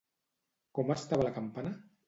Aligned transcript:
Com 0.79 0.91
estava 0.95 1.29
la 1.29 1.35
campana? 1.39 1.79